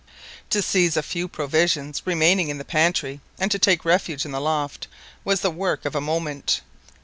[0.49, 4.41] To seize a few provisions remaining in the pantry, and to take refuge in the
[4.41, 4.87] loft,
[5.23, 6.61] was the work of a moment.